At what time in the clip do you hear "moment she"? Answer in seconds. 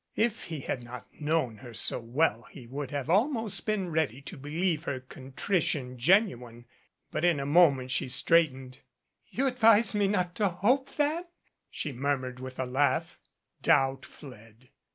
7.45-8.07